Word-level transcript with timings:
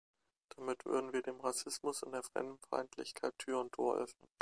Damit 0.55 0.85
würden 0.87 1.13
wir 1.13 1.21
dem 1.21 1.39
Rassismus 1.41 2.01
und 2.01 2.13
der 2.13 2.23
Fremdenfeindlichkeit 2.23 3.37
Tür 3.37 3.59
und 3.59 3.73
Tor 3.73 3.97
öffnen. 3.97 4.27